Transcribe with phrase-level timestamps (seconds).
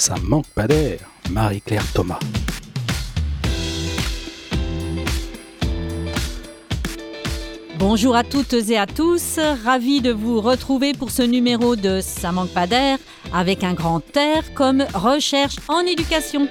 [0.00, 0.98] Ça manque pas d'air,
[1.30, 2.18] Marie-Claire Thomas.
[7.78, 12.32] Bonjour à toutes et à tous, ravi de vous retrouver pour ce numéro de Ça
[12.32, 12.96] manque pas d'air
[13.34, 16.48] avec un grand air comme recherche en éducation.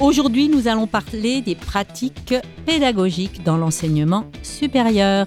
[0.00, 5.26] Aujourd'hui, nous allons parler des pratiques pédagogiques dans l'enseignement supérieur.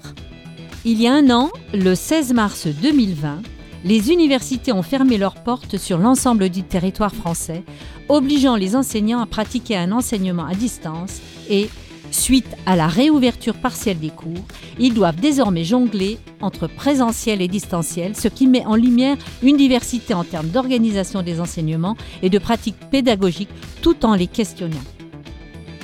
[0.86, 3.40] Il y a un an, le 16 mars 2020,
[3.86, 7.64] les universités ont fermé leurs portes sur l'ensemble du territoire français,
[8.10, 11.70] obligeant les enseignants à pratiquer un enseignement à distance et,
[12.10, 14.44] suite à la réouverture partielle des cours,
[14.78, 20.12] ils doivent désormais jongler entre présentiel et distanciel, ce qui met en lumière une diversité
[20.12, 23.48] en termes d'organisation des enseignements et de pratiques pédagogiques
[23.80, 24.84] tout en les questionnant.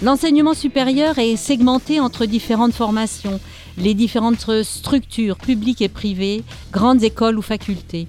[0.02, 3.38] L'enseignement supérieur est segmenté entre différentes formations,
[3.80, 8.08] les différentes structures publiques et privées, grandes écoles ou facultés.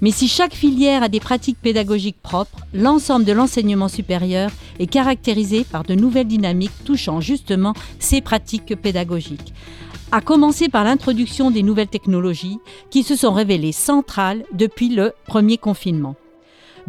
[0.00, 4.50] Mais si chaque filière a des pratiques pédagogiques propres, l'ensemble de l'enseignement supérieur
[4.80, 9.54] est caractérisé par de nouvelles dynamiques touchant justement ces pratiques pédagogiques.
[10.10, 12.58] À commencer par l'introduction des nouvelles technologies
[12.90, 16.16] qui se sont révélées centrales depuis le premier confinement.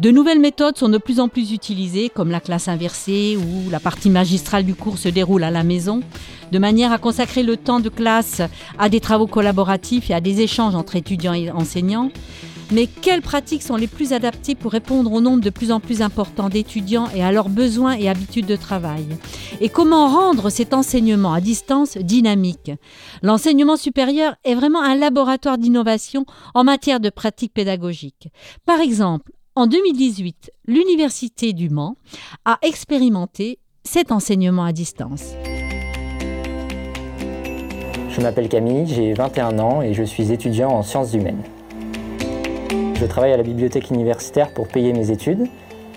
[0.00, 3.78] De nouvelles méthodes sont de plus en plus utilisées, comme la classe inversée où la
[3.78, 6.00] partie magistrale du cours se déroule à la maison,
[6.50, 8.42] de manière à consacrer le temps de classe
[8.76, 12.10] à des travaux collaboratifs et à des échanges entre étudiants et enseignants.
[12.72, 16.02] Mais quelles pratiques sont les plus adaptées pour répondre au nombre de plus en plus
[16.02, 19.06] important d'étudiants et à leurs besoins et habitudes de travail?
[19.60, 22.72] Et comment rendre cet enseignement à distance dynamique?
[23.22, 28.28] L'enseignement supérieur est vraiment un laboratoire d'innovation en matière de pratiques pédagogiques.
[28.66, 31.96] Par exemple, en 2018, l'Université du Mans
[32.44, 35.34] a expérimenté cet enseignement à distance.
[38.08, 41.42] Je m'appelle Camille, j'ai 21 ans et je suis étudiant en sciences humaines.
[42.96, 45.46] Je travaille à la bibliothèque universitaire pour payer mes études.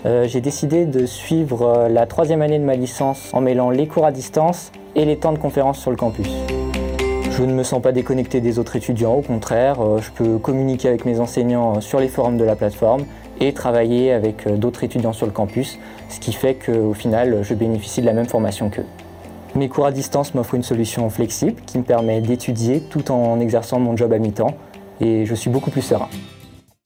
[0.06, 3.88] Euh, j'ai décidé de suivre euh, la troisième année de ma licence en mêlant les
[3.88, 6.28] cours à distance et les temps de conférence sur le campus.
[7.32, 10.88] Je ne me sens pas déconnecté des autres étudiants, au contraire, euh, je peux communiquer
[10.88, 13.04] avec mes enseignants sur les forums de la plateforme
[13.40, 15.78] et travailler avec euh, d'autres étudiants sur le campus,
[16.08, 18.86] ce qui fait qu'au final, je bénéficie de la même formation qu'eux.
[19.54, 23.80] Mes cours à distance m'offrent une solution flexible qui me permet d'étudier tout en exerçant
[23.80, 24.56] mon job à mi-temps
[25.00, 26.08] et je suis beaucoup plus serein.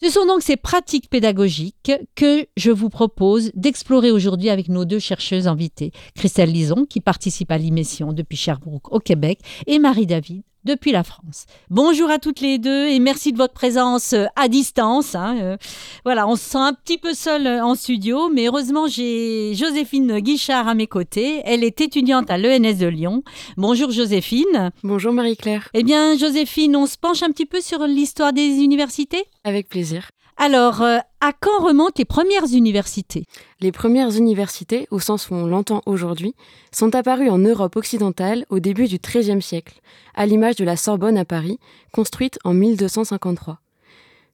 [0.03, 4.99] Ce sont donc ces pratiques pédagogiques que je vous propose d'explorer aujourd'hui avec nos deux
[4.99, 9.39] chercheuses invitées, Christelle Lison, qui participe à l'émission depuis Sherbrooke au Québec,
[9.69, 11.47] et Marie David, depuis la France.
[11.71, 15.15] Bonjour à toutes les deux et merci de votre présence euh, à distance.
[15.15, 15.57] Hein, euh.
[16.05, 20.21] voilà, on se sent un petit peu seul euh, en studio, mais heureusement j'ai Joséphine
[20.21, 21.43] Guichard à mes côtés.
[21.45, 23.23] Elle est étudiante à l'ENS de Lyon.
[23.57, 24.71] Bonjour Joséphine.
[24.83, 25.69] Bonjour Marie-Claire.
[25.75, 29.25] Eh bien Joséphine, on se penche un petit peu sur l'histoire des universités?
[29.45, 30.11] Avec plaisir.
[30.37, 33.27] Alors, euh, à quand remontent les premières universités?
[33.61, 36.35] Les premières universités, au sens où on l'entend aujourd'hui,
[36.73, 39.81] sont apparues en Europe occidentale au début du XIIIe siècle,
[40.17, 41.61] à l'image de la Sorbonne à Paris,
[41.93, 43.61] construite en 1253.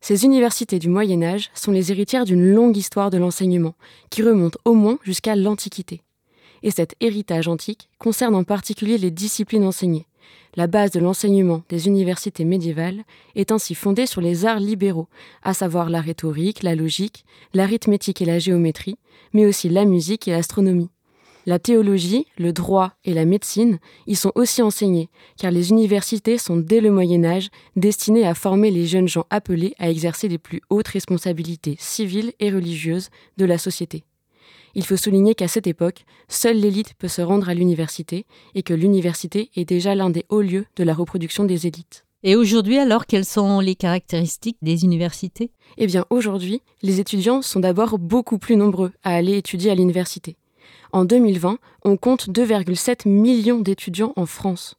[0.01, 3.75] Ces universités du Moyen Âge sont les héritières d'une longue histoire de l'enseignement,
[4.09, 6.01] qui remonte au moins jusqu'à l'Antiquité.
[6.63, 10.07] Et cet héritage antique concerne en particulier les disciplines enseignées,
[10.57, 13.05] la base de l'enseignement des universités médiévales
[13.35, 15.09] est ainsi fondée sur les arts libéraux,
[15.43, 18.97] à savoir la rhétorique, la logique, l'arithmétique et la géométrie,
[19.33, 20.91] mais aussi la musique et l'astronomie.
[21.47, 26.59] La théologie, le droit et la médecine y sont aussi enseignés, car les universités sont
[26.59, 30.61] dès le Moyen Âge destinées à former les jeunes gens appelés à exercer les plus
[30.69, 34.05] hautes responsabilités civiles et religieuses de la société.
[34.75, 38.75] Il faut souligner qu'à cette époque, seule l'élite peut se rendre à l'université et que
[38.75, 42.05] l'université est déjà l'un des hauts lieux de la reproduction des élites.
[42.25, 45.53] Et aujourd'hui, alors, quelles sont les caractéristiques des universités?
[45.77, 50.37] Eh bien, aujourd'hui, les étudiants sont d'abord beaucoup plus nombreux à aller étudier à l'université.
[50.93, 54.75] En 2020, on compte 2,7 millions d'étudiants en France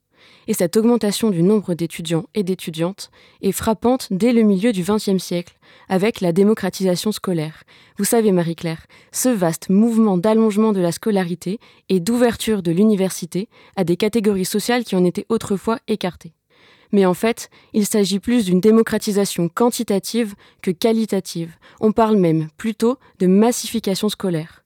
[0.47, 3.11] et cette augmentation du nombre d'étudiants et d'étudiantes
[3.41, 5.57] est frappante dès le milieu du XXe siècle,
[5.87, 7.63] avec la démocratisation scolaire.
[7.97, 13.83] Vous savez, Marie-Claire, ce vaste mouvement d'allongement de la scolarité et d'ouverture de l'université à
[13.83, 16.33] des catégories sociales qui en étaient autrefois écartées.
[16.91, 21.53] Mais en fait, il s'agit plus d'une démocratisation quantitative que qualitative.
[21.79, 24.63] On parle même plutôt de massification scolaire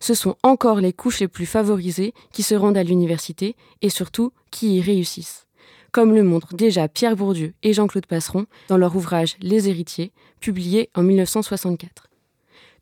[0.00, 4.32] ce sont encore les couches les plus favorisées qui se rendent à l'université et surtout
[4.50, 5.46] qui y réussissent.
[5.92, 10.88] Comme le montrent déjà Pierre Bourdieu et Jean-Claude Passeron dans leur ouvrage Les héritiers, publié
[10.94, 12.08] en 1964.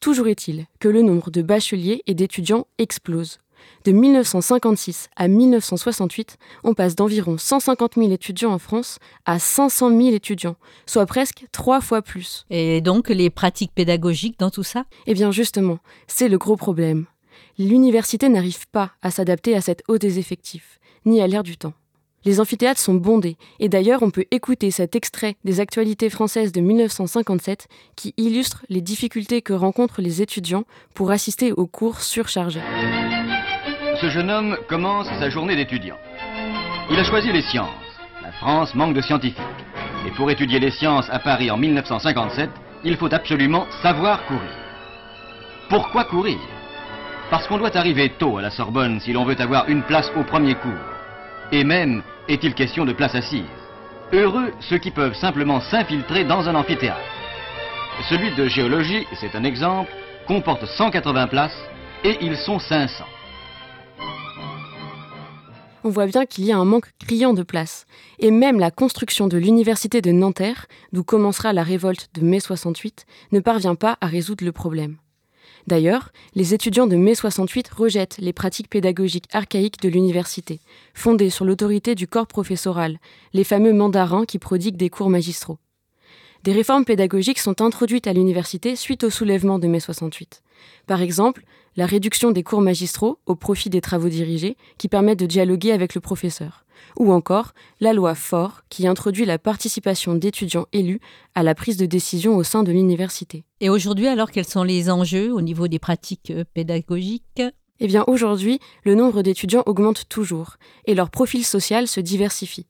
[0.01, 3.39] Toujours est-il que le nombre de bacheliers et d'étudiants explose.
[3.85, 10.11] De 1956 à 1968, on passe d'environ 150 000 étudiants en France à 500 000
[10.11, 10.57] étudiants,
[10.87, 12.45] soit presque trois fois plus.
[12.51, 14.85] Et donc les pratiques pédagogiques dans tout ça?
[15.07, 17.07] Eh bien justement, c'est le gros problème.
[17.59, 21.75] L'université n'arrive pas à s'adapter à cette hausse des effectifs, ni à l'ère du temps.
[22.25, 26.61] Les amphithéâtres sont bondés, et d'ailleurs on peut écouter cet extrait des actualités françaises de
[26.61, 30.65] 1957 qui illustre les difficultés que rencontrent les étudiants
[30.95, 32.61] pour assister aux cours surchargés.
[34.01, 35.99] Ce jeune homme commence sa journée d'étudiant.
[36.89, 37.69] Il a choisi les sciences.
[38.23, 39.43] La France manque de scientifiques.
[40.07, 42.49] Et pour étudier les sciences à Paris en 1957,
[42.85, 44.57] il faut absolument savoir courir.
[45.69, 46.39] Pourquoi courir?
[47.29, 50.23] Parce qu'on doit arriver tôt à la Sorbonne si l'on veut avoir une place au
[50.23, 50.71] premier cours.
[51.51, 53.51] Et même, est-il question de place assise
[54.13, 57.01] Heureux ceux qui peuvent simplement s'infiltrer dans un amphithéâtre.
[58.09, 59.91] Celui de géologie, c'est un exemple,
[60.29, 61.61] comporte 180 places
[62.05, 63.05] et ils sont 500.
[65.85, 67.87] On voit bien qu'il y a un manque criant de places.
[68.19, 73.07] Et même la construction de l'université de Nanterre, d'où commencera la révolte de mai 68,
[73.33, 74.97] ne parvient pas à résoudre le problème.
[75.69, 80.61] D'ailleurs, les étudiants de mai 68 rejettent les pratiques pédagogiques archaïques de l'université,
[80.95, 82.99] fondées sur l'autorité du corps professoral,
[83.33, 85.59] les fameux mandarins qui prodiguent des cours magistraux.
[86.45, 90.43] Des réformes pédagogiques sont introduites à l'université suite au soulèvement de mai 68.
[90.87, 91.43] Par exemple,
[91.77, 95.95] la réduction des cours magistraux au profit des travaux dirigés qui permettent de dialoguer avec
[95.95, 96.65] le professeur,
[96.97, 101.01] ou encore la loi FOR qui introduit la participation d'étudiants élus
[101.35, 103.45] à la prise de décision au sein de l'université.
[103.61, 107.43] Et aujourd'hui, alors, quels sont les enjeux au niveau des pratiques euh, pédagogiques?
[107.81, 110.57] Eh bien, aujourd'hui, le nombre d'étudiants augmente toujours
[110.87, 112.67] et leur profil social se diversifie.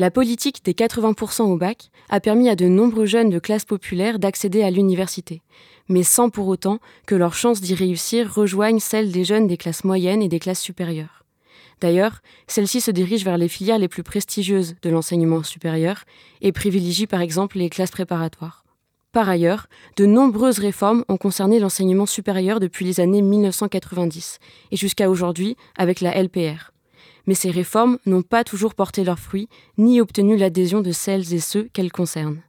[0.00, 4.20] La politique des 80% au bac a permis à de nombreux jeunes de classe populaire
[4.20, 5.42] d'accéder à l'université,
[5.88, 6.78] mais sans pour autant
[7.08, 10.60] que leurs chances d'y réussir rejoignent celles des jeunes des classes moyennes et des classes
[10.60, 11.24] supérieures.
[11.80, 16.04] D'ailleurs, celles-ci se dirigent vers les filières les plus prestigieuses de l'enseignement supérieur
[16.42, 18.62] et privilégient par exemple les classes préparatoires.
[19.10, 19.66] Par ailleurs,
[19.96, 24.38] de nombreuses réformes ont concerné l'enseignement supérieur depuis les années 1990
[24.70, 26.70] et jusqu'à aujourd'hui avec la LPR.
[27.28, 31.40] Mais ces réformes n'ont pas toujours porté leurs fruits ni obtenu l'adhésion de celles et
[31.40, 32.40] ceux qu'elles concernent.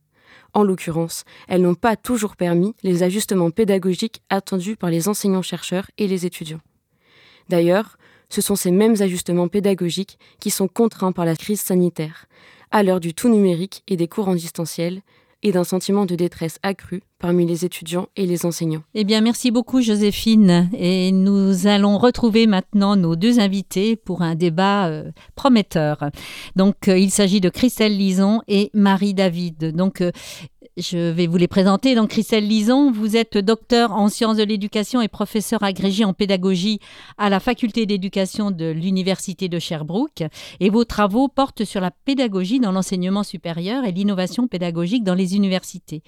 [0.53, 6.07] En l'occurrence, elles n'ont pas toujours permis les ajustements pédagogiques attendus par les enseignants-chercheurs et
[6.07, 6.61] les étudiants.
[7.49, 7.97] D'ailleurs,
[8.29, 12.27] ce sont ces mêmes ajustements pédagogiques qui sont contraints par la crise sanitaire,
[12.71, 15.01] à l'heure du tout numérique et des cours en distanciel,
[15.43, 18.83] et d'un sentiment de détresse accru parmi les étudiants et les enseignants.
[18.93, 20.69] Eh bien, merci beaucoup Joséphine.
[20.77, 26.09] Et nous allons retrouver maintenant nos deux invités pour un débat euh, prometteur.
[26.55, 29.75] Donc, euh, il s'agit de Christelle Lison et Marie David.
[29.75, 30.11] Donc, euh,
[30.79, 31.95] je vais vous les présenter.
[31.95, 36.79] Donc, Christelle Lison, vous êtes docteur en sciences de l'éducation et professeur agrégé en pédagogie
[37.17, 40.23] à la faculté d'éducation de l'Université de Sherbrooke.
[40.59, 45.35] Et vos travaux portent sur la pédagogie dans l'enseignement supérieur et l'innovation pédagogique dans les
[45.35, 46.01] universités.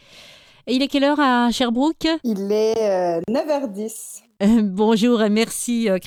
[0.68, 2.08] Et il est quelle heure à Sherbrooke?
[2.24, 4.22] Il est 9h10.
[4.44, 6.00] Euh, bonjour et merci euh,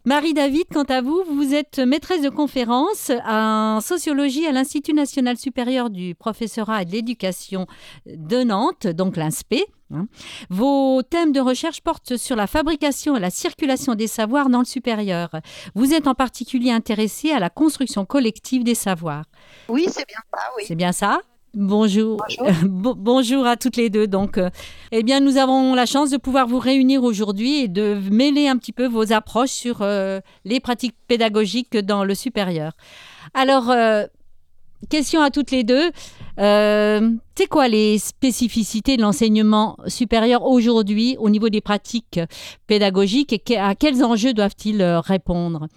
[0.00, 0.14] Christelle.
[0.14, 5.90] Marie-David, quant à vous, vous êtes maîtresse de conférence en sociologie à l'Institut national supérieur
[5.90, 7.66] du professorat et de l'éducation
[8.06, 9.64] de Nantes, donc l'INSPE.
[9.92, 10.06] Hein.
[10.50, 14.64] Vos thèmes de recherche portent sur la fabrication et la circulation des savoirs dans le
[14.64, 15.30] supérieur.
[15.74, 19.24] Vous êtes en particulier intéressé à la construction collective des savoirs.
[19.68, 20.64] Oui, c'est bien ça, oui.
[20.66, 21.20] C'est bien ça?
[21.54, 22.22] Bonjour.
[22.62, 23.46] Bonjour.
[23.46, 24.06] à toutes les deux.
[24.06, 24.50] Donc, euh,
[24.92, 28.56] eh bien, nous avons la chance de pouvoir vous réunir aujourd'hui et de mêler un
[28.56, 32.72] petit peu vos approches sur euh, les pratiques pédagogiques dans le supérieur.
[33.34, 34.04] Alors, euh,
[34.90, 35.90] question à toutes les deux.
[36.38, 42.20] C'est quoi les spécificités de l'enseignement supérieur aujourd'hui au niveau des pratiques
[42.66, 45.68] pédagogiques et à quels enjeux doivent-ils répondre?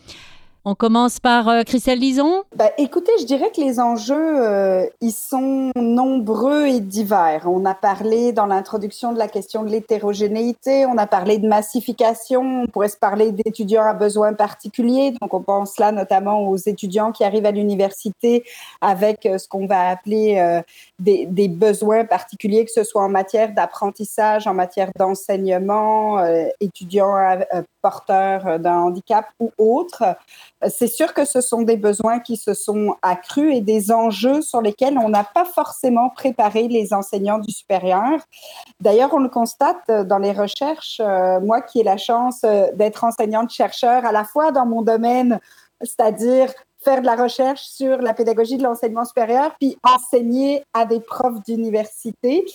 [0.66, 2.44] On commence par euh, Christelle Lison.
[2.56, 7.44] Ben, écoutez, je dirais que les enjeux, euh, ils sont nombreux et divers.
[7.48, 12.64] On a parlé dans l'introduction de la question de l'hétérogénéité, on a parlé de massification,
[12.64, 15.14] on pourrait se parler d'étudiants à besoins particuliers.
[15.22, 18.46] Donc, on pense là notamment aux étudiants qui arrivent à l'université
[18.80, 20.62] avec euh, ce qu'on va appeler
[21.00, 26.24] des, des, besoins particuliers, que ce soit en matière d'apprentissage, en matière d'enseignement,
[26.60, 27.16] étudiants
[27.82, 30.04] porteurs d'un handicap ou autres
[30.70, 34.62] c'est sûr que ce sont des besoins qui se sont accrus et des enjeux sur
[34.62, 38.20] lesquels on n'a pas forcément préparé les enseignants du supérieur.
[38.80, 41.00] D'ailleurs, on le constate dans les recherches.
[41.00, 45.40] Euh, moi qui ai la chance euh, d'être enseignante-chercheur à la fois dans mon domaine
[45.84, 51.00] c'est-à-dire faire de la recherche sur la pédagogie de l'enseignement supérieur, puis enseigner à des
[51.00, 52.46] profs d'université.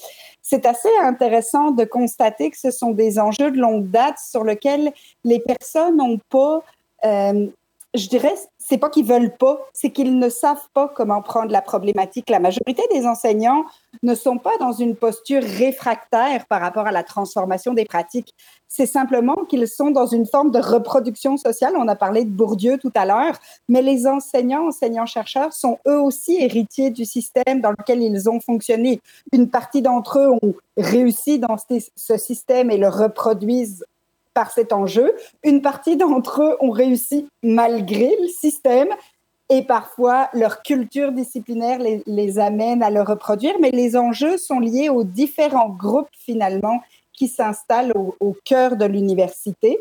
[0.43, 4.93] C'est assez intéressant de constater que ce sont des enjeux de longue date sur lesquels
[5.25, 6.63] les personnes n'ont pas
[7.05, 7.47] euh,
[7.95, 11.63] je dirais, c'est pas qu'ils veulent pas, c'est qu'ils ne savent pas comment prendre la
[11.63, 12.29] problématique.
[12.29, 13.65] La majorité des enseignants
[14.03, 18.35] ne sont pas dans une posture réfractaire par rapport à la transformation des pratiques.
[18.69, 21.75] C'est simplement qu'ils sont dans une forme de reproduction sociale.
[21.79, 23.39] On a parlé de Bourdieu tout à l'heure,
[23.71, 29.01] mais les enseignants, enseignants-chercheurs sont eux aussi héritiers du système dans lequel ils ont fonctionné.
[29.33, 31.57] Une partie d'entre eux ont réussi dans
[31.97, 33.85] ce système et le reproduisent
[34.35, 35.15] par cet enjeu.
[35.45, 38.89] Une partie d'entre eux ont réussi malgré le système
[39.51, 44.91] et parfois leur culture disciplinaire les, amène à le reproduire, mais les enjeux sont liés
[44.91, 46.83] aux différents groupes finalement
[47.13, 49.79] qui s'installent au cœur de l'université.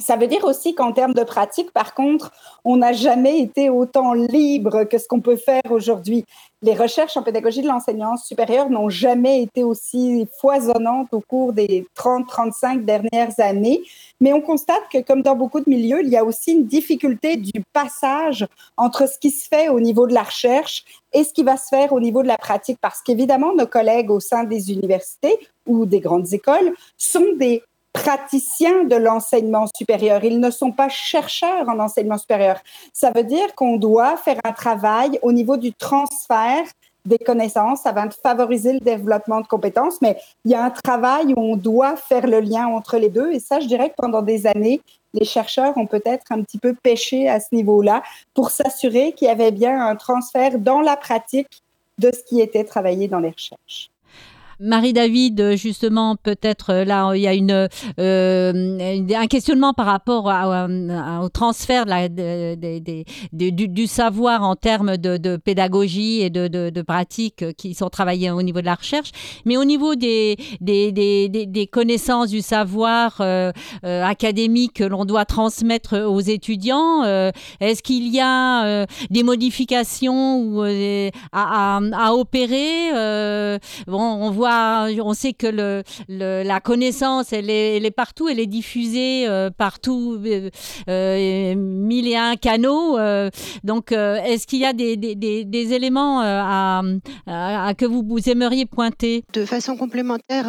[0.00, 2.32] Ça veut dire aussi qu'en termes de pratique, par contre,
[2.64, 6.24] on n'a jamais été autant libre que ce qu'on peut faire aujourd'hui.
[6.62, 11.86] Les recherches en pédagogie de l'enseignement supérieur n'ont jamais été aussi foisonnantes au cours des
[11.96, 13.82] 30-35 dernières années,
[14.20, 17.36] mais on constate que, comme dans beaucoup de milieux, il y a aussi une difficulté
[17.36, 21.44] du passage entre ce qui se fait au niveau de la recherche et ce qui
[21.44, 24.72] va se faire au niveau de la pratique, parce qu'évidemment, nos collègues au sein des
[24.72, 27.62] universités ou des grandes écoles sont des
[27.94, 30.22] praticiens de l'enseignement supérieur.
[30.24, 32.58] Ils ne sont pas chercheurs en enseignement supérieur.
[32.92, 36.64] Ça veut dire qu'on doit faire un travail au niveau du transfert
[37.06, 41.34] des connaissances avant de favoriser le développement de compétences, mais il y a un travail
[41.36, 43.30] où on doit faire le lien entre les deux.
[43.32, 44.80] Et ça, je dirais que pendant des années,
[45.12, 49.30] les chercheurs ont peut-être un petit peu pêché à ce niveau-là pour s'assurer qu'il y
[49.30, 51.62] avait bien un transfert dans la pratique
[51.98, 53.90] de ce qui était travaillé dans les recherches.
[54.60, 57.68] Marie-David, justement, peut-être euh, là, il y a une,
[57.98, 60.26] euh, un questionnement par rapport
[61.22, 61.84] au transfert
[63.32, 68.66] du, savoir en termes de, pédagogie et de, pratiques qui sont travaillées au niveau de
[68.66, 69.10] la recherche,
[69.44, 70.36] mais au niveau des,
[71.72, 77.04] connaissances, du savoir euh, académique que l'on doit transmettre aux étudiants,
[77.60, 80.62] est-ce qu'il y a des modifications
[81.32, 82.90] à, opérer
[84.46, 90.50] on sait que la connaissance, elle est, partout, elle est diffusée euh, partout, euh,
[90.88, 92.98] euh, mille et un canaux.
[93.62, 96.82] donc, est-ce qu'il y a des, éléments à,
[97.76, 99.24] que vous, vous aimeriez pointer?
[99.32, 100.46] De façon complémentaire,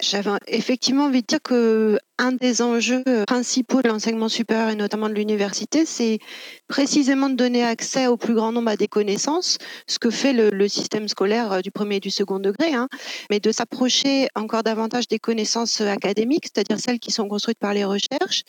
[0.00, 5.08] j'avais effectivement envie de dire que un des enjeux principaux de l'enseignement supérieur et notamment
[5.08, 6.18] de l'université, c'est
[6.66, 10.68] précisément de donner accès au plus grand nombre à des connaissances, ce que fait le,
[10.68, 12.88] système scolaire du premier et du second degré, hein,
[13.30, 17.84] mais de s'approcher encore davantage des connaissances académiques, c'est-à-dire celles qui sont construites par les
[17.84, 18.42] recherches.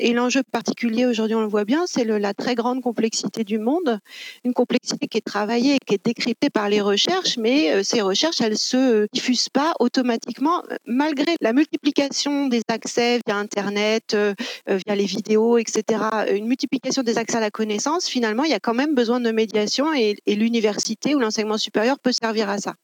[0.00, 3.98] Et l'enjeu particulier aujourd'hui, on le voit bien, c'est la très grande complexité du monde,
[4.44, 8.00] une complexité qui est travaillée et qui est décryptée par les recherches, mais euh, ces
[8.00, 14.34] recherches, elles se diffusent pas automatiquement, malgré la multiplication des accès via Internet, euh,
[14.68, 15.82] euh, via les vidéos, etc.,
[16.32, 19.30] une multiplication des accès à la connaissance, finalement, il y a quand même besoin de
[19.30, 22.74] médiation et, et l'université ou l'enseignement supérieur peut servir à ça.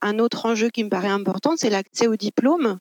[0.00, 2.78] Un autre enjeu qui me paraît important, c'est l'accès au diplôme.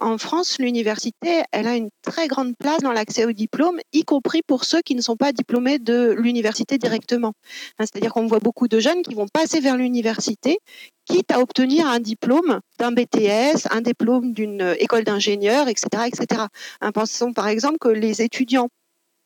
[0.00, 4.42] En France, l'université, elle a une très grande place dans l'accès au diplôme, y compris
[4.42, 7.32] pour ceux qui ne sont pas diplômés de l'université directement.
[7.78, 10.58] C'est-à-dire qu'on voit beaucoup de jeunes qui vont passer vers l'université,
[11.06, 16.46] quitte à obtenir un diplôme d'un BTS, un diplôme d'une école d'ingénieur, etc., etc.
[16.94, 18.68] Pensons par exemple que les étudiants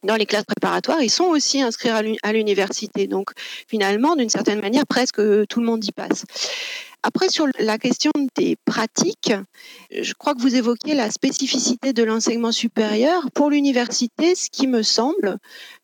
[0.04, 3.06] dans les classes préparatoires, ils sont aussi inscrits à l'université.
[3.06, 3.30] Donc
[3.68, 6.24] finalement, d'une certaine manière, presque tout le monde y passe.
[7.06, 9.34] Après, sur la question des pratiques,
[9.90, 13.30] je crois que vous évoquiez la spécificité de l'enseignement supérieur.
[13.34, 15.36] Pour l'université, ce qui me semble,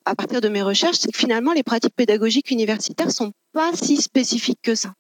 [0.07, 3.99] à partir de mes recherches, c'est que finalement, les pratiques pédagogiques universitaires sont pas si
[3.99, 4.95] spécifiques que ça.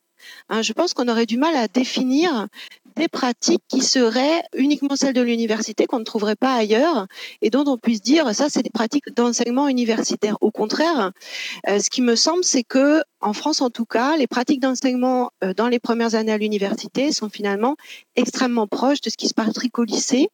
[0.48, 2.48] Hein, je pense qu'on aurait du mal à définir
[2.96, 7.06] des pratiques qui seraient uniquement celles de l'université, qu'on ne trouverait pas ailleurs,
[7.40, 10.36] et dont on puisse dire ça, c'est des pratiques d'enseignement universitaire.
[10.40, 11.12] Au contraire,
[11.68, 15.30] euh, ce qui me semble, c'est que en France, en tout cas, les pratiques d'enseignement
[15.44, 17.76] euh, dans les premières années à l'université sont finalement
[18.16, 20.28] extrêmement proches de ce qui se pratique au lycée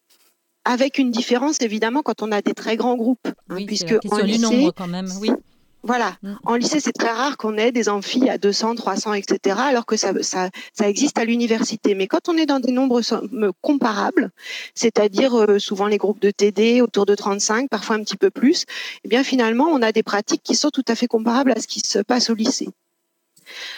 [0.64, 4.40] avec une différence évidemment quand on a des très grands groupes, hein, puisque en lycée,
[4.40, 5.30] nombre quand même, oui.
[5.86, 6.16] Voilà.
[6.22, 6.34] Mm.
[6.44, 9.96] En lycée, c'est très rare qu'on ait des amphis à 200, 300, etc., alors que
[9.96, 11.94] ça, ça, ça existe à l'université.
[11.94, 13.00] Mais quand on est dans des nombres
[13.60, 14.30] comparables,
[14.74, 18.64] c'est-à-dire euh, souvent les groupes de TD autour de 35, parfois un petit peu plus,
[19.04, 21.68] eh bien finalement, on a des pratiques qui sont tout à fait comparables à ce
[21.68, 22.68] qui se passe au lycée.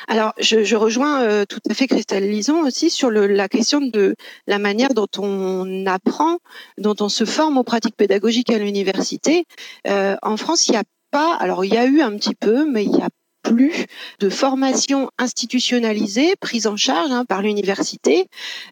[0.07, 4.15] Alors, je, rejoins euh, tout à fait Christelle Lison aussi sur la question de
[4.47, 6.39] la manière dont on apprend,
[6.79, 9.45] dont on se forme aux pratiques pédagogiques à l'université.
[9.87, 12.71] Euh, en France, il y a pas, alors il y a eu un petit peu,
[12.71, 13.09] mais il y a
[13.43, 13.87] plus
[14.21, 18.27] de formation institutionnalisée, prise en charge hein, par l'université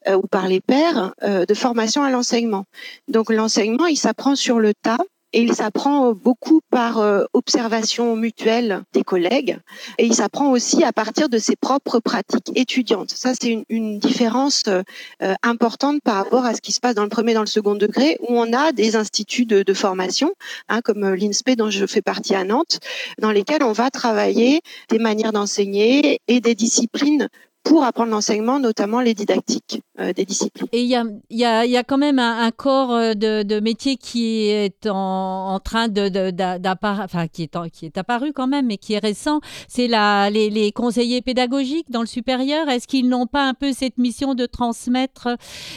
[0.08, 2.64] euh, ou par les pairs, euh, de formation à l'enseignement.
[3.08, 4.98] Donc l'enseignement, il s'apprend sur le tas
[5.36, 9.58] et il s'apprend beaucoup par euh, observation mutuelle des collègues
[9.98, 13.10] et il s'apprend aussi à partir de ses propres pratiques étudiantes.
[13.10, 14.82] Ça, c'est une, une, différence euh,
[15.42, 17.74] importante par rapport à ce qui se passe dans le premier et dans le second
[17.74, 20.32] degré où on a des instituts de, de formation,
[20.70, 22.78] hein, comme euh, l'INSPE dont je fais partie à Nantes,
[23.20, 27.28] dans lesquels on va travailler des manières d'enseigner et des disciplines
[27.62, 29.85] pour apprendre l'enseignement, notamment les didactiques euh,
[30.16, 30.68] disciplines.
[30.72, 33.60] Et il y a, y, a, y a, quand même un, corps euh, de, de,
[33.60, 38.46] métier qui est en, en train de, d'apparaître, enfin qui est, qui est apparu quand
[38.46, 39.40] même, mais qui est récent.
[39.68, 42.68] C'est la, les, les conseillers pédagogiques dans le supérieur.
[42.68, 45.28] Est-ce qu'ils n'ont pas un peu cette mission de transmettre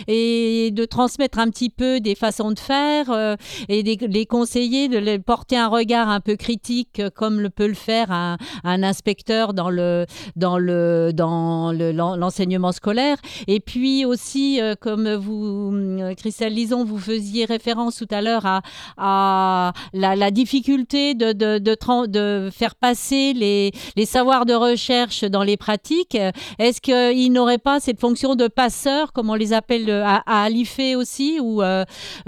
[0.08, 3.36] et de transmettre un petit peu des façons de faire euh,
[3.68, 7.68] et des, les conseiller de les porter un regard un peu critique comme le peut
[7.68, 13.18] le faire un, un inspecteur dans le dans le dans l'enseignement scolaire?
[13.48, 18.62] Et puis aussi, euh, comme vous, euh, Christelle Lison, vous faisiez référence tout à l'heure
[18.98, 23.72] à, la, difficulté de, faire passer les,
[24.06, 26.18] savoirs de recherche dans les pratiques.
[26.58, 30.80] Est-ce qu'il n'aurait pas cette fonction de passeur, comme on les appelle à, à Alife
[30.96, 31.86] aussi, euh,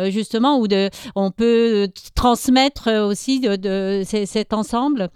[0.10, 0.68] justement, où
[1.16, 3.46] on peut transmettre aussi
[4.06, 5.10] cet ensemble?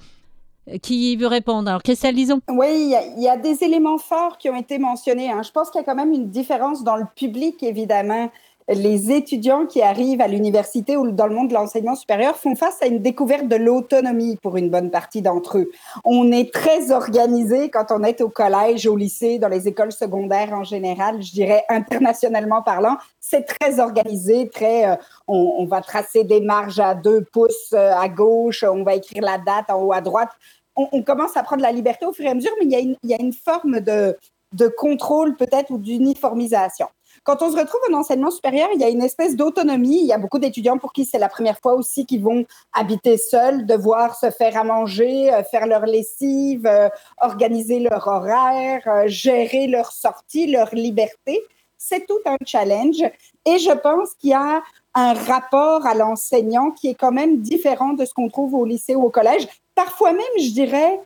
[0.81, 1.69] Qui veut répondre?
[1.69, 2.41] Alors, Christelle Lison.
[2.49, 5.31] Oui, il y, y, a des éléments forts qui ont été mentionnés.
[5.31, 5.41] Hein.
[5.43, 8.31] Je pense qu'il y a quand même une différence dans le public, évidemment.
[8.67, 12.81] Les étudiants qui arrivent à l'université ou dans le monde de l'enseignement supérieur font face
[12.81, 15.69] à une découverte de l'autonomie pour une bonne partie d'entre eux.
[16.03, 20.53] On est très organisé quand on est au collège, au lycée, dans les écoles secondaires
[20.53, 22.97] en général, je dirais internationalement parlant.
[23.19, 24.89] C'est très organisé, très.
[24.89, 24.95] Euh,
[25.27, 29.21] on, on, va tracer des marges à deux pouces euh, à gauche, on va écrire
[29.21, 30.29] la date en haut à droite
[30.75, 32.75] on, on, commence à prendre la liberté au fur et à mesure, mais il y
[32.75, 34.17] a une, il y a une forme de,
[34.53, 36.87] de contrôle peut-être ou d'uniformisation.
[37.23, 39.99] Quand on se retrouve en enseignement supérieur, il y a une espèce d'autonomie.
[39.99, 43.17] Il y a beaucoup d'étudiants pour qui c'est la première fois aussi qu'ils vont habiter
[43.17, 46.89] seuls, devoir se faire à manger, euh, faire leur lessive, euh,
[47.21, 51.41] organiser leur horaire, euh, gérer leur sortie, leur liberté.
[51.77, 53.03] C'est tout un challenge.
[53.45, 54.61] Et je pense qu'il y a
[54.95, 58.95] un rapport à l'enseignant qui est quand même différent de ce qu'on trouve au lycée
[58.95, 61.01] ou au collège parfois même, je dirais,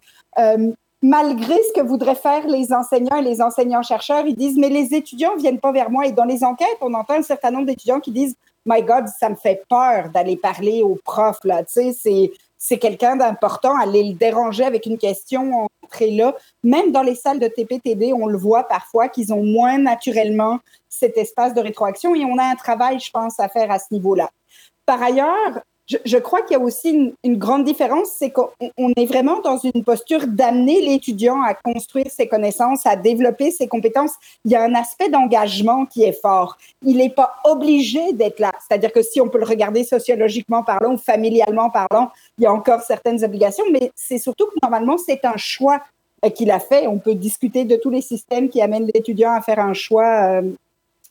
[1.02, 5.36] malgré ce que voudraient faire les enseignants et les enseignants-chercheurs, ils disent, mais les étudiants
[5.36, 6.06] ne viennent pas vers moi.
[6.06, 8.36] Et dans les enquêtes, on entend un certain nombre d'étudiants qui disent,
[8.66, 11.44] My God, ça me fait peur d'aller parler aux profs.
[11.44, 11.64] Là.
[11.64, 16.36] Tu sais, c'est, c'est quelqu'un d'important, aller le déranger avec une question, entrer là.
[16.64, 20.60] Même dans les salles de TPTD, on le voit parfois qu'ils ont moins naturellement
[20.90, 23.86] cet espace de rétroaction et on a un travail, je pense, à faire à ce
[23.92, 24.30] niveau-là.
[24.86, 25.62] Par ailleurs,
[26.06, 29.58] je, crois qu'il y a aussi une, une grande différence, c'est qu'on est vraiment dans
[29.58, 34.12] une posture d'amener l'étudiant à construire ses connaissances, à développer ses compétences.
[34.46, 36.58] Il y a un aspect d'engagement qui est fort.
[36.86, 38.52] Il n'est pas obligé d'être là.
[38.60, 42.54] C'est-à-dire que si on peut le regarder sociologiquement parlant ou familialement parlant, il y a
[42.54, 45.82] encore certaines obligations, mais c'est surtout que normalement, c'est un choix
[46.24, 46.86] euh, qu'il a fait.
[46.86, 50.42] On peut discuter de tous les systèmes qui amènent l'étudiant à faire un choix euh,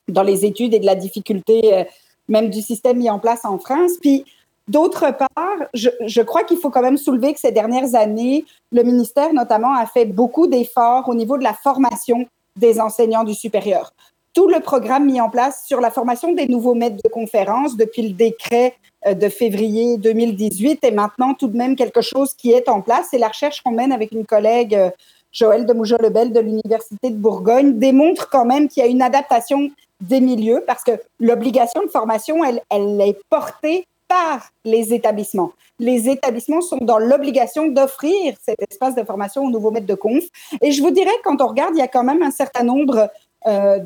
[0.07, 1.83] dans les études et de la difficulté euh,
[2.29, 3.93] même du système mis en place en France.
[3.99, 4.23] Puis,
[4.69, 9.33] D'autre part, je, crois qu'il faut quand même soulever que ces dernières années, le ministère
[9.33, 13.93] notamment a fait beaucoup d'efforts au niveau de la formation des enseignants du supérieur.
[14.35, 18.03] Tout le programme mis en place sur la formation des nouveaux maîtres de conférence depuis
[18.03, 18.75] le décret
[19.07, 23.11] euh, de février 2018 est maintenant tout de même quelque chose qui est en place.
[23.11, 24.91] Et la recherche qu'on mène avec une collègue, euh,
[25.31, 29.71] Joël de Mouja-Lebel de l'Université de Bourgogne, démontre quand même qu'il y a une adaptation
[29.99, 35.53] des milieux parce que l'obligation de formation, elle est portée par les établissements.
[35.79, 40.25] Les établissements sont dans l'obligation d'offrir cet espace de formation aux nouveaux maîtres de conf.
[40.61, 43.09] Et je vous dirais, quand on regarde, il y a quand même un certain nombre
[43.47, 43.79] euh,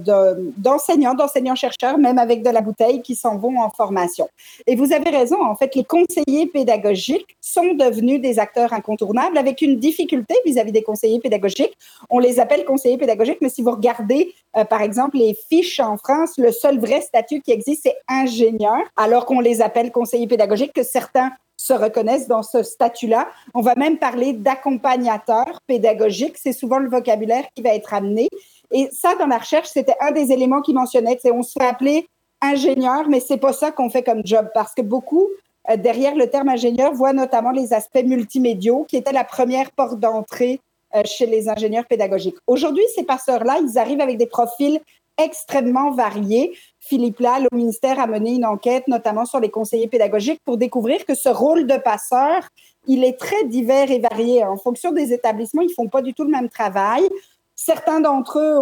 [0.58, 4.28] d'enseignants, d'enseignants-chercheurs, même avec de la bouteille, qui s'en vont en formation.
[4.66, 9.62] Et vous avez raison, en fait, les conseillers pédagogiques sont devenus des acteurs incontournables avec
[9.62, 11.78] une difficulté vis-à-vis -vis des conseillers pédagogiques.
[12.10, 15.98] On les appelle conseillers pédagogiques, mais si vous regardez, euh, par exemple, les fiches en
[15.98, 20.74] France, le seul vrai statut qui existe, c'est ingénieur, alors qu'on les appelle conseillers pédagogiques,
[20.74, 21.32] que certains
[21.63, 23.30] se reconnaissent dans ce statut-là.
[23.54, 26.38] On va même parler d'accompagnateur pédagogique.
[26.38, 28.28] C'est souvent le vocabulaire qui va être amené.
[28.74, 31.18] Et ça, dans la recherche, c'était un des éléments qui mentionnait.
[31.22, 32.08] C'est on se fait appeler
[32.42, 35.30] ingénieur, mais c'est pas ça qu'on fait comme job parce que beaucoup
[35.70, 40.00] euh, derrière le terme ingénieur voient notamment les aspects multimédiaux qui étaient la première porte
[40.00, 40.60] d'entrée
[40.96, 42.36] euh, chez les ingénieurs pédagogiques.
[42.48, 44.80] Aujourd'hui, ces passeurs-là, ils arrivent avec des profils
[45.18, 46.58] extrêmement variés.
[46.80, 51.06] Philippe Lal, au ministère, a mené une enquête, notamment sur les conseillers pédagogiques, pour découvrir
[51.06, 52.48] que ce rôle de passeur,
[52.88, 54.44] il est très divers et varié.
[54.44, 57.08] En fonction des établissements, ils font pas du tout le même travail.
[57.65, 58.60] Certains d'entre eux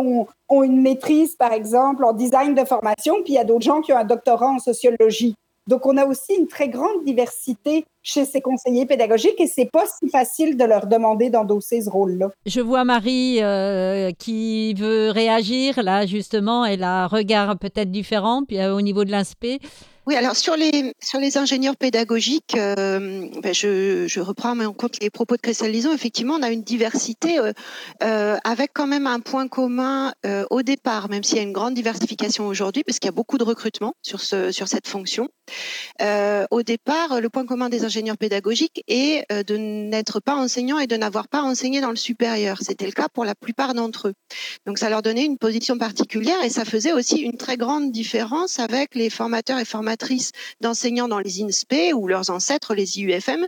[0.50, 3.82] ont, une maîtrise, par exemple, en design de formation, puis il y a d'autres gens
[3.82, 5.34] qui ont un doctorat en sociologie.
[5.66, 9.86] Donc, on a aussi une très grande diversité chez ces conseillers pédagogiques et c'est pas
[9.88, 12.30] si facile de leur demander d'endosser ce rôle-là.
[12.46, 18.44] Je vois Marie euh, qui veut réagir là justement, elle a un regard peut-être différent
[18.48, 19.60] puis euh, au niveau de l'inspect.
[20.08, 25.00] Oui, alors sur les, sur les ingénieurs pédagogiques, euh, ben je, je, reprends en compte
[25.00, 25.94] les propos de Christelle Lison.
[25.94, 27.54] Effectivement, on a une diversité euh,
[28.02, 31.52] euh, avec quand même un point commun euh, au départ, même s'il y a une
[31.52, 35.30] grande diversification aujourd'hui, parce qu'il y a beaucoup de recrutement sur, ce, sur cette fonction.
[36.02, 40.88] Euh, au départ, le point commun des ingénieurs pédagogiques est de n'être pas enseignants et
[40.88, 42.58] de n'avoir pas enseigné dans le supérieur.
[42.62, 44.14] C'était le cas pour la plupart d'entre eux.
[44.66, 48.58] Donc ça leur donnait une position particulière et ça faisait aussi une très grande différence
[48.58, 49.91] avec les formateurs et formateurs
[50.62, 53.46] d'enseignants dans les INSPE ou leurs ancêtres, les IUFM,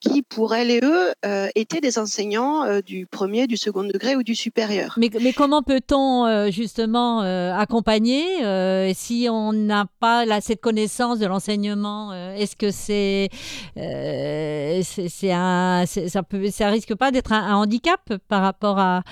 [0.00, 4.16] qui pour elles et eux euh, étaient des enseignants euh, du premier, du second degré
[4.16, 4.94] ou du supérieur.
[4.98, 8.24] Mais, mais comment peut-on euh, justement accompagner
[8.94, 13.28] si on n'a pas là, cette connaissance de l'enseignement Est-ce que c'est
[14.82, 19.02] c'est un ça peut risque pas d'être un handicap par rapport à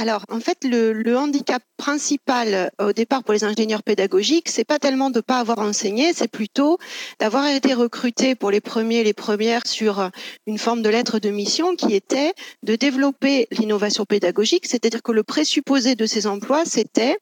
[0.00, 5.10] alors, en fait, le, handicap principal au départ pour les ingénieurs pédagogiques, c'est pas tellement
[5.10, 6.78] de pas avoir enseigné, c'est plutôt
[7.18, 10.10] d'avoir été recruté pour les premiers, les premières sur
[10.46, 12.32] une forme de lettre de mission qui était
[12.62, 17.18] de développer l'innovation pédagogique, c'est-à-dire que le présupposé de ces emplois, c'était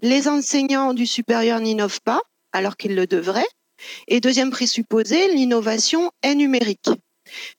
[0.00, 3.44] les enseignants du supérieur n'innovent pas alors qu'ils le devraient.
[4.08, 6.88] Et deuxième présupposé, l'innovation est numérique.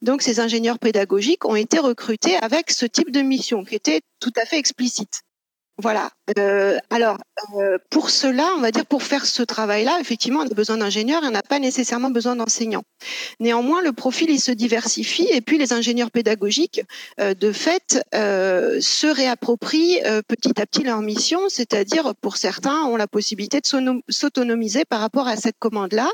[0.02, 4.34] Donc, ces ingénieurs pédagogiques ont été recrutés avec ce type de mission qui était tout
[4.42, 5.25] à fait explicite.
[5.78, 6.10] Voilà.
[6.40, 7.18] Euh, alors,
[7.58, 11.24] euh, pour cela, on va dire, pour faire ce travail-là, effectivement, on a besoin d'ingénieurs
[11.24, 12.84] et on n'a pas nécessairement besoin d'enseignants.
[13.42, 16.82] Néanmoins, le profil, il se diversifie et puis les ingénieurs pédagogiques,
[17.20, 23.08] euh, de fait, se réapproprient petit à petit leur mission, c'est-à-dire, pour certains, ont la
[23.08, 23.68] possibilité de
[24.10, 26.10] s'autonomiser par rapport à cette commande-là.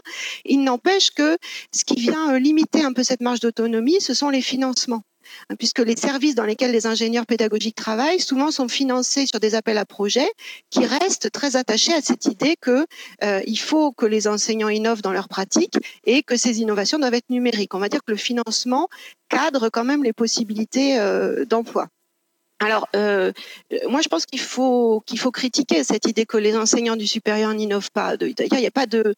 [0.45, 1.37] Il n'empêche que
[1.71, 5.03] ce qui vient limiter un peu cette marge d'autonomie, ce sont les financements.
[5.49, 9.55] Hein, puisque les services dans lesquels les ingénieurs pédagogiques travaillent souvent sont financés sur des
[9.55, 10.29] appels à projets
[10.69, 12.85] qui restent très attachés à cette idée que
[13.23, 17.13] euh, il faut que les enseignants innovent dans leur pratique et que ces innovations doivent
[17.13, 17.73] être numériques.
[17.73, 18.87] On va dire que le financement
[19.29, 21.87] cadre quand même les possibilités euh, d'emploi.
[22.61, 23.31] Alors, euh,
[23.89, 27.53] moi, je pense qu'il faut qu'il faut critiquer cette idée que les enseignants du supérieur
[27.55, 28.17] n'innovent pas.
[28.17, 29.15] D'ailleurs, il n'y a pas de,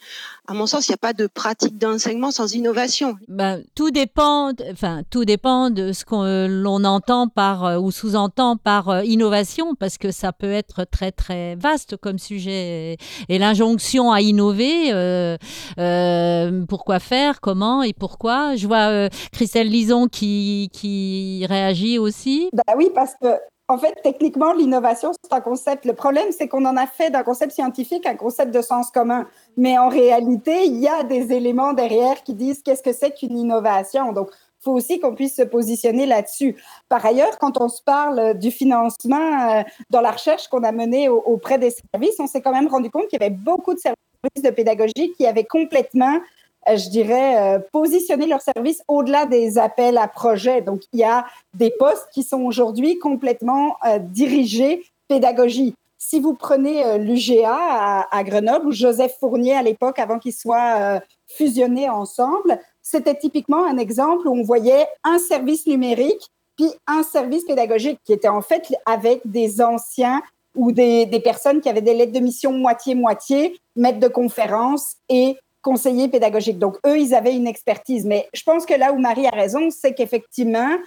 [0.48, 3.16] à mon sens, il n'y a pas de pratique d'enseignement sans innovation.
[3.28, 8.56] Ben, tout dépend, enfin, tout dépend de ce qu'on l'on entend par euh, ou sous-entend
[8.56, 12.98] par euh, innovation, parce que ça peut être très très vaste comme sujet.
[13.30, 15.38] Et, l'injonction à innover, euh,
[15.80, 18.56] euh, pourquoi faire, comment et pourquoi?
[18.56, 22.50] Je vois euh, Christelle Lison qui qui réagit aussi.
[22.54, 23.28] Bah oui, parce que
[23.70, 25.86] en fait, techniquement, l'innovation, c'est un concept.
[25.86, 29.26] Le problème, c'est qu'on en a fait d'un concept scientifique un concept de sens commun.
[29.56, 33.38] Mais en réalité, il y a des éléments derrière qui disent qu'est-ce que c'est qu'une
[33.38, 34.12] innovation.
[34.12, 36.58] Donc, il faut aussi qu'on puisse se positionner là-dessus.
[36.90, 41.08] Par ailleurs, quand on se parle du financement euh, dans la recherche qu'on a menée
[41.08, 44.44] auprès des services, on s'est quand même rendu compte qu'il y avait beaucoup de services
[44.44, 46.20] de pédagogie qui avaient complètement
[46.68, 50.62] je dirais, euh, positionner leur service au-delà des appels à projets.
[50.62, 55.76] Donc, il y a des postes qui sont aujourd'hui complètement euh, dirigés pédagogie.
[56.06, 60.76] Si vous prenez euh, l'UGA à, Grenoble ou Joseph Fournier à l'époque, avant qu'ils soient
[60.78, 67.04] euh, fusionnés ensemble, c'était typiquement un exemple où on voyait un service numérique puis un
[67.04, 70.22] service pédagogique qui était en fait avec des anciens
[70.56, 75.38] ou des, des personnes qui avaient des lettres de mission moitié-moitié, maîtres de conférences et
[75.64, 76.60] conseillers pédagogiques.
[76.60, 78.06] Donc, eux, ils avaient une expertise.
[78.06, 80.78] Mais je pense que là où Marie a raison, c'est qu'effectivement,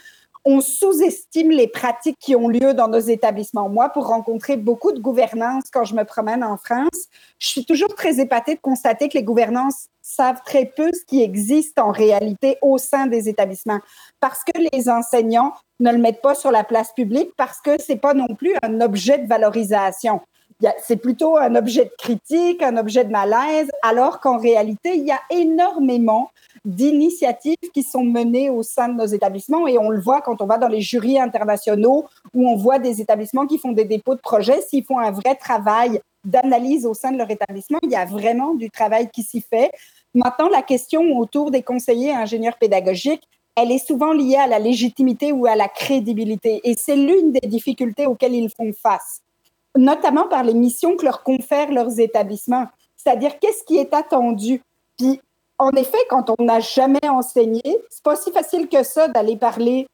[0.48, 3.68] on sous-estime les pratiques qui ont lieu dans nos établissements.
[3.68, 7.08] Moi, pour rencontrer beaucoup de gouvernances quand je me promène en France,
[7.40, 11.20] je suis toujours très épatée de constater que les gouvernances savent très peu ce qui
[11.20, 13.80] existe en réalité au sein des établissements
[14.20, 17.96] parce que les enseignants ne le mettent pas sur la place publique parce que c'est
[17.96, 20.20] pas non plus un objet de valorisation
[20.82, 25.12] c'est plutôt un objet de critique, un objet de malaise, alors qu'en réalité, il y
[25.12, 26.30] a énormément
[26.64, 29.68] d'initiatives qui sont menées au sein de nos établissements.
[29.68, 33.00] Et on le voit quand on va dans les jurys internationaux où on voit des
[33.00, 37.12] établissements qui font des dépôts de projets, s'ils font un vrai travail d'analyse au sein
[37.12, 39.70] de leur établissement, il y a vraiment du travail qui s'y fait.
[40.14, 43.22] Maintenant, la question autour des conseillers ingénieurs pédagogiques,
[43.54, 46.60] elle est souvent liée à la légitimité ou à la crédibilité.
[46.64, 49.22] Et c'est l'une des difficultés auxquelles ils font face
[49.76, 52.66] notamment par les missions que leur confèrent leurs établissements.
[52.96, 54.62] C'est-à-dire, qu'est-ce qui est attendu?
[54.98, 55.20] Puis,
[55.58, 59.86] en effet, quand on n'a jamais enseigné, c'est pas si facile que ça d'aller parler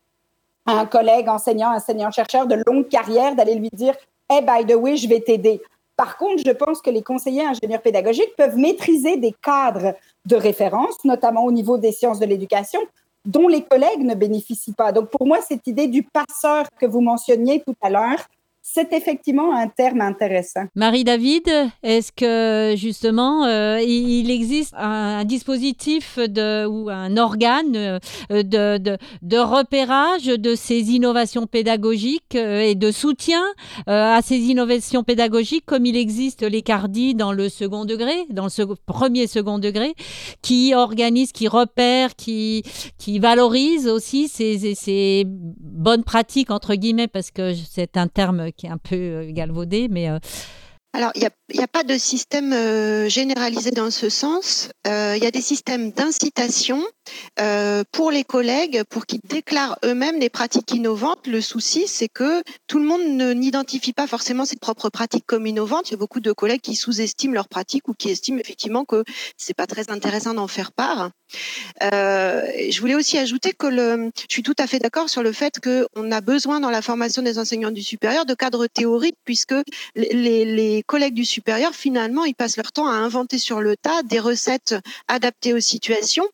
[0.67, 3.95] à un collègue enseignant, enseignant-chercheur de longue carrière, d'aller lui dire
[4.29, 5.61] Hey, by the way, je vais t'aider.
[5.97, 11.05] Par contre, je pense que les conseillers ingénieurs pédagogiques peuvent maîtriser des cadres de référence,
[11.05, 12.81] notamment au niveau des sciences de l'éducation,
[13.25, 14.91] dont les collègues ne bénéficient pas.
[14.91, 18.27] Donc, pour moi, cette idée du passeur que vous mentionniez tout à l'heure,
[18.63, 20.63] c'est effectivement un terme intéressant.
[20.77, 21.51] Marie-David,
[21.83, 27.99] est-ce que justement euh, il existe un, dispositif ou un organe
[28.31, 33.43] euh, de, repérage de ces innovations pédagogiques euh, et de soutien
[33.87, 39.27] à ces innovations pédagogiques comme il existe l'ECARDI dans le second degré, dans le premier
[39.27, 39.95] second degré,
[40.41, 42.63] qui organise, qui repère, qui,
[42.99, 48.71] qui valorise aussi ces bonnes pratiques, entre guillemets, parce que c'est un terme qui est
[48.71, 50.19] un peu euh, galvaudé, euh,
[50.95, 54.69] alors, il n'y a, pas de système euh, généralisé dans ce sens.
[54.85, 56.83] il y a des systèmes d'incitation
[57.93, 61.27] pour les collègues pour qu'ils déclarent eux-mêmes des pratiques innovantes.
[61.27, 63.03] Le souci, c'est que tout le monde
[63.37, 65.91] n'identifie pas forcément ses propres pratiques comme innovantes.
[65.91, 69.05] Il y a beaucoup de collègues qui sous-estiment leurs pratiques ou qui estiment effectivement que
[69.37, 71.11] c'est pas très intéressant d'en faire part.
[71.83, 75.33] Euh, je voulais aussi ajouter que le, je suis tout à fait d'accord sur le
[75.33, 79.55] fait qu'on a besoin dans la formation des enseignants du supérieur de cadres théoriques, puisque
[79.95, 84.03] les, les collègues du supérieur, finalement, ils passent leur temps à inventer sur le tas
[84.03, 84.75] des recettes
[85.09, 86.29] adaptées aux situations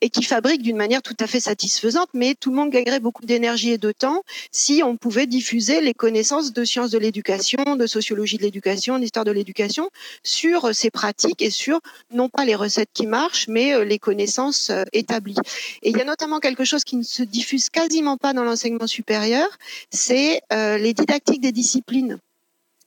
[0.00, 3.24] et qui fabrique d'une manière tout à fait satisfaisante, mais tout le monde gagnerait beaucoup
[3.24, 4.22] d'énergie et de temps
[4.52, 9.24] si on pouvait diffuser les connaissances de sciences de l'éducation, de sociologie de l'éducation, d'histoire
[9.24, 9.90] de l'éducation
[10.22, 11.80] sur ces pratiques et sur
[12.12, 15.36] non pas les recettes qui marchent, mais euh, les connaissances euh, établies.
[15.82, 18.86] Et il y a notamment quelque chose qui ne se diffuse quasiment pas dans l'enseignement
[18.86, 19.48] supérieur,
[19.90, 22.18] c'est euh, les didactiques des disciplines.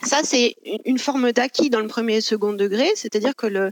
[0.04, 3.72] Ça, c'est une forme d'acquis dans le premier et second degré, c'est-à-dire que le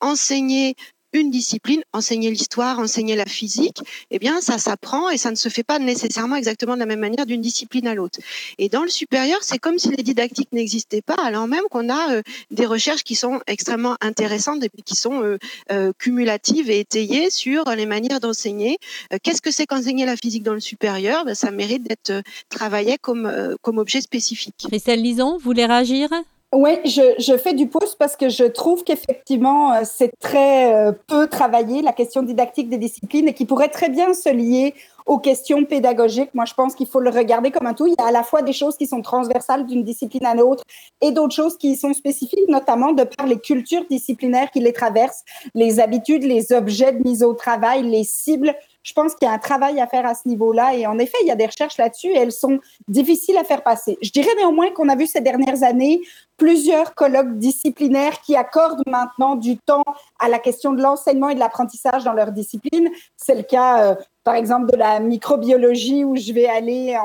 [0.00, 0.74] enseigner
[1.12, 3.78] une discipline, enseigner l'histoire, enseigner la physique,
[4.10, 7.00] eh bien, ça s'apprend et ça ne se fait pas nécessairement exactement de la même
[7.00, 8.18] manière d'une discipline à l'autre.
[8.58, 12.14] Et dans le supérieur, c'est comme si les didactiques n'existaient pas, alors même qu'on a
[12.14, 15.38] euh, des recherches qui sont extrêmement intéressantes et qui sont euh,
[15.70, 18.78] euh, cumulatives et étayées sur les manières d'enseigner.
[19.22, 21.24] Qu'est-ce que c'est qu'enseigner la physique dans le supérieur?
[21.24, 24.66] Ben, Ça mérite d'être travaillé comme, comme objet spécifique.
[24.68, 26.08] Christelle Lison, voulez réagir?
[26.54, 30.92] Oui, je, je, fais du pouce parce que je trouve qu'effectivement, euh, c'est très euh,
[31.06, 34.74] peu travaillé, la question didactique des disciplines, et qui pourrait très bien se lier
[35.06, 36.28] aux questions pédagogiques.
[36.34, 37.86] Moi, je pense qu'il faut le regarder comme un tout.
[37.86, 40.62] Il y a à la fois des choses qui sont transversales d'une discipline à l'autre
[41.00, 45.24] et d'autres choses qui sont spécifiques, notamment de par les cultures disciplinaires qui les traversent,
[45.54, 49.34] les habitudes, les objets de mise au travail, les cibles je pense qu'il y a
[49.34, 50.74] un travail à faire à ce niveau-là.
[50.74, 53.62] Et en effet, il y a des recherches là-dessus et elles sont difficiles à faire
[53.62, 53.98] passer.
[54.02, 56.00] Je dirais néanmoins qu'on a vu ces dernières années
[56.36, 59.84] plusieurs colloques disciplinaires qui accordent maintenant du temps
[60.18, 62.88] à la question de l'enseignement et de l'apprentissage dans leur discipline.
[63.16, 66.98] C'est le cas, euh, par exemple, de la microbiologie où je vais aller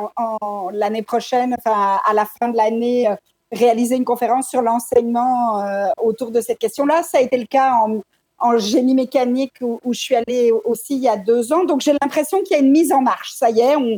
[0.74, 3.16] l'année prochaine, enfin à la fin de l'année, euh,
[3.52, 7.04] réaliser une conférence sur l'enseignement euh, autour de cette question-là.
[7.04, 8.02] Ça a été le cas en
[8.40, 11.64] en génie mécanique où, je suis allée aussi il y a deux ans.
[11.64, 13.34] Donc j'ai l'impression qu'il y a une mise en marche.
[13.34, 13.98] Ça y est, on,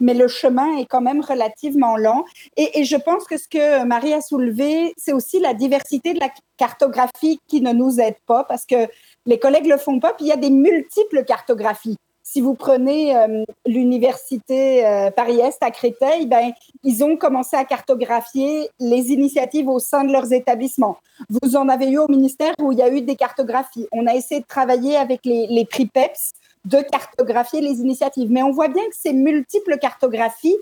[0.00, 2.24] mais le chemin est quand même relativement lent.
[2.56, 6.20] Et, et je pense que ce que Marie a soulevé, c'est aussi la diversité de
[6.20, 8.88] la cartographie qui ne nous aide pas parce que
[9.26, 10.14] les collègues le font pas.
[10.14, 11.96] Puis il y a des multiples cartographies.
[12.32, 16.52] Si vous prenez euh, l'université euh, Paris-Est à Créteil, ben,
[16.84, 20.98] ils ont commencé à cartographier les initiatives au sein de leurs établissements.
[21.28, 23.88] Vous en avez eu au ministère où il y a eu des cartographies.
[23.90, 26.30] On a essayé de travailler avec les, les prix PEPS
[26.66, 28.30] de cartographier les initiatives.
[28.30, 30.56] Mais on voit bien que ces multiples cartographies,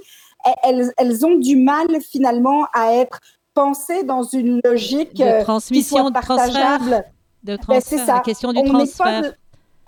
[0.63, 3.21] elles, elles ont du mal finalement à être
[3.53, 7.05] pensées dans une logique de euh, transmission, qui soit partageable.
[7.45, 8.15] De transfert, ben, c'est ça.
[8.15, 9.35] la question du transfert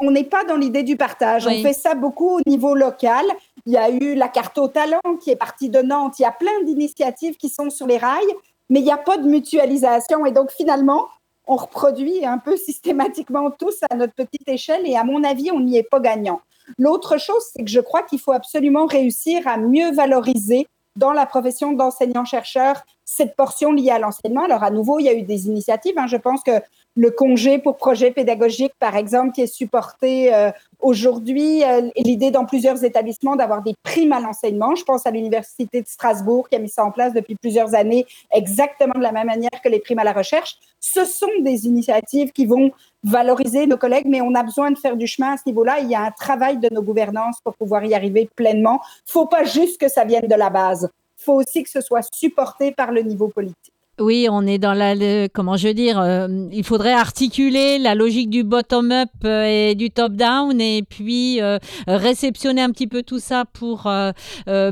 [0.00, 1.46] on n'est pas dans l'idée du partage.
[1.46, 3.24] On fait ça beaucoup au niveau local.
[3.66, 6.18] Il y a eu la carte au talent qui est partie de Nantes.
[6.18, 8.34] Il y a plein d'initiatives qui sont sur les rails,
[8.70, 10.24] mais il n'y a pas de mutualisation.
[10.24, 11.06] Et donc, finalement,
[11.46, 14.86] on reproduit un peu systématiquement tous à notre petite échelle.
[14.86, 16.40] Et à mon avis, on n'y est pas gagnant.
[16.78, 21.26] L'autre chose, c'est que je crois qu'il faut absolument réussir à mieux valoriser dans la
[21.26, 24.44] profession d'enseignant-chercheur cette portion liée à l'enseignement.
[24.44, 25.98] Alors, à nouveau, il y a eu des initiatives.
[25.98, 26.06] Hein.
[26.06, 26.60] Je pense que
[27.00, 32.44] le congé pour projet pédagogique, par exemple, qui est supporté euh, aujourd'hui, euh, l'idée dans
[32.44, 34.74] plusieurs établissements d'avoir des primes à l'enseignement.
[34.74, 38.04] Je pense à l'Université de Strasbourg qui a mis ça en place depuis plusieurs années,
[38.34, 40.58] exactement de la même manière que les primes à la recherche.
[40.78, 42.70] Ce sont des initiatives qui vont
[43.02, 45.80] valoriser nos collègues, mais on a besoin de faire du chemin à ce niveau-là.
[45.80, 48.78] Il y a un travail de nos gouvernances pour pouvoir y arriver pleinement.
[49.06, 52.02] Faut pas juste que ça vienne de la base il faut aussi que ce soit
[52.14, 53.74] supporté par le niveau politique.
[54.00, 54.94] Oui, on est dans la,
[55.28, 59.90] comment je veux dire, euh, il faudrait articuler la logique du bottom-up euh, et du
[59.90, 63.90] top-down et puis euh, réceptionner un petit peu tout ça pour,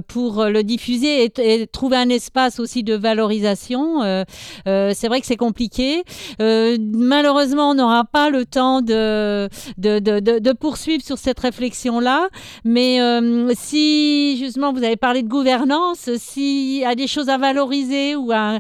[0.08, 4.00] pour le diffuser et, trouver un espace aussi de valorisation.
[4.64, 6.04] c'est vrai que c'est compliqué.
[6.38, 12.28] malheureusement, on n'aura pas le temps de, de, de, de, poursuivre sur cette réflexion-là,
[12.64, 12.98] mais
[13.54, 18.32] si justement vous avez parlé de gouvernance, s'il y a des choses à valoriser ou
[18.32, 18.58] un,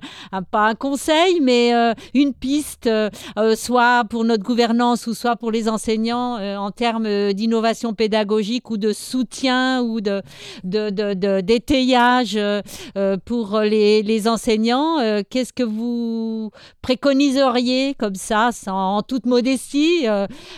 [0.66, 5.50] un conseil, mais euh, une piste, euh, euh, soit pour notre gouvernance ou soit pour
[5.50, 10.22] les enseignants en termes d'innovation pédagogique ou de soutien ou de,
[11.40, 12.38] d'étayage
[13.24, 14.98] pour les, les enseignants.
[15.30, 16.50] Qu'est-ce que vous
[16.82, 20.06] préconiseriez comme ça, sans, en toute modestie,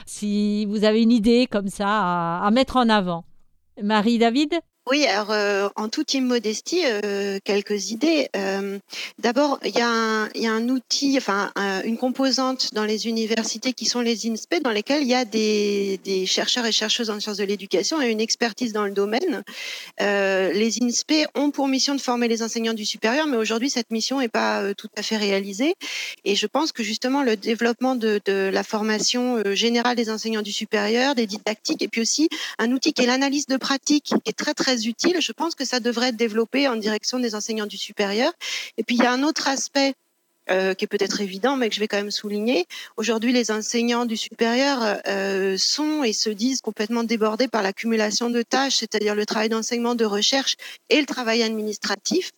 [0.06, 3.24] si vous avez une idée comme ça à, à mettre en avant?
[3.82, 4.60] Marie-David?
[4.88, 8.28] Oui, alors euh, en toute immodestie, euh, quelques idées.
[8.34, 8.78] Euh,
[9.18, 11.52] d'abord, il y, a un outil, enfin
[11.84, 16.24] une composante dans les universités qui sont les INSPE, dans lesquelles il y a des,
[16.26, 19.42] chercheurs et chercheuses en sciences de l'éducation et une expertise dans le domaine.
[20.00, 24.18] les INSPE ont pour mission de former les enseignants du supérieur, mais aujourd'hui cette mission
[24.18, 25.74] n'est pas tout à fait réalisée.
[26.24, 30.52] Et je pense que justement le développement de, de la formation générale des enseignants du
[30.52, 34.36] supérieur, des didactiques, et puis aussi un outil qui est l'analyse de pratique, qui est
[34.36, 35.20] très très utile.
[35.20, 38.32] Je pense que ça devrait être développé en direction des enseignants du supérieur.
[38.76, 39.94] Et puis il y a un autre aspect
[40.50, 42.66] euh, qui est peut-être évident, mais que je vais quand même souligner.
[42.96, 48.42] Aujourd'hui, les enseignants du supérieur euh, sont et se disent complètement débordés par l'accumulation de
[48.42, 50.56] tâches, c'est-à-dire le travail d'enseignement, de recherche
[50.88, 52.32] et le travail administratif.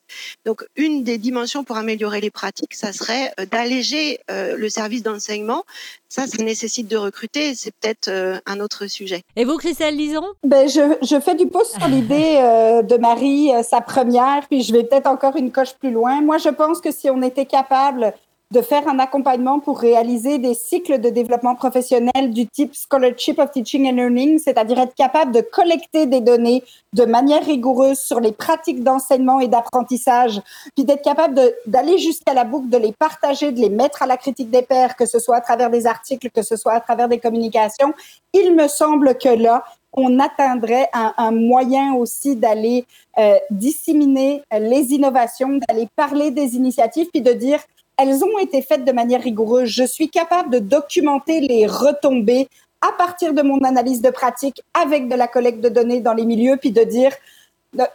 [0.44, 5.64] Donc, une des dimensions pour améliorer les pratiques, ça serait euh, d'alléger le service d'enseignement.
[6.12, 7.54] Ça, ça nécessite de recruter.
[7.54, 8.10] C'est peut-être
[8.44, 9.22] un autre sujet.
[9.34, 10.24] Et vous, Christelle Lison?
[10.44, 12.34] Ben, je, je, fais du pouce sur l'idée
[12.84, 16.20] de Marie, sa première, puis je vais peut-être encore une coche plus loin.
[16.20, 18.12] Moi, je pense que si on était capable
[18.52, 23.50] de faire un accompagnement pour réaliser des cycles de développement professionnel du type Scholarship of
[23.50, 26.62] Teaching and Learning, c'est-à-dire être capable de collecter des données
[26.92, 30.42] de manière rigoureuse sur les pratiques d'enseignement et d'apprentissage,
[30.76, 34.18] puis d'être capable d'aller jusqu'à la boucle, de les partager, de les mettre à la
[34.18, 37.08] critique des pairs, que ce soit à travers des articles, que ce soit à travers
[37.08, 37.94] des communications.
[38.34, 42.84] Il me semble que là, on atteindrait un, un moyen aussi d'aller
[43.18, 47.60] euh, disséminer les innovations, d'aller parler des initiatives, puis de dire
[47.96, 49.68] elles ont été faites de manière rigoureuse.
[49.68, 52.48] Je suis capable de documenter les retombées
[52.80, 56.24] à partir de mon analyse de pratique avec de la collecte de données dans les
[56.24, 57.12] milieux, puis de dire,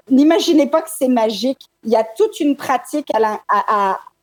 [0.10, 1.60] n'imaginez pas que c'est magique.
[1.84, 3.12] Il y a toute une pratique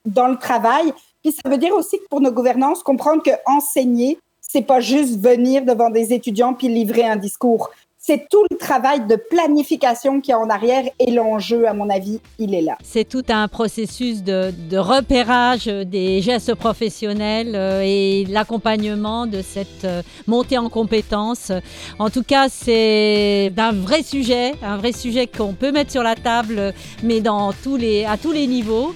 [0.07, 0.93] dans le travail.
[1.23, 5.19] Puis ça veut dire aussi que pour nos gouvernances, comprendre que enseigner, c'est pas juste
[5.21, 7.71] venir devant des étudiants puis livrer un discours
[8.07, 12.21] c'est tout le travail de planification qui est en arrière et l'enjeu, à mon avis,
[12.39, 12.77] il est là.
[12.83, 20.03] C'est tout un processus de, repérage des gestes professionnels euh, et l'accompagnement de cette euh,
[20.27, 21.51] montée en compétences.
[21.99, 26.15] En tout cas, c'est un vrai sujet, un vrai sujet qu'on peut mettre sur la
[26.15, 28.95] table, mais dans tous les, à tous les niveaux.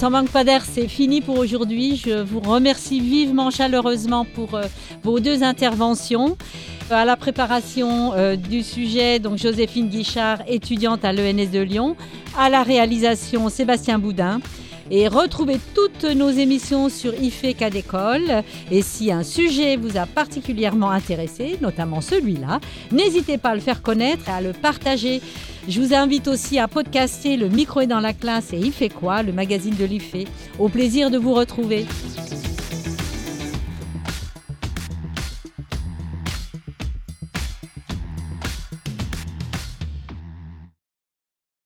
[0.00, 1.94] Sans manque pas d'air, c'est fini pour aujourd'hui.
[1.94, 4.62] Je vous remercie vivement, chaleureusement pour euh,
[5.02, 6.38] vos deux interventions
[6.88, 11.96] à la préparation euh, du sujet, donc Joséphine Guichard, étudiante à l'ENS de Lyon,
[12.38, 14.40] à la réalisation Sébastien Boudin.
[14.90, 18.42] Et retrouvez toutes nos émissions sur IFE Cas d'école.
[18.72, 22.58] Et si un sujet vous a particulièrement intéressé, notamment celui-là,
[22.90, 25.20] n'hésitez pas à le faire connaître et à le partager.
[25.68, 29.22] Je vous invite aussi à podcaster Le micro est dans la classe et IFE quoi,
[29.22, 30.26] le magazine de l'IFE.
[30.58, 31.86] Au plaisir de vous retrouver.